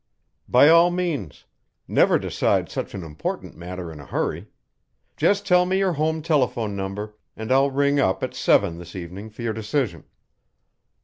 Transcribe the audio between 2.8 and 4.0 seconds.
an important matter in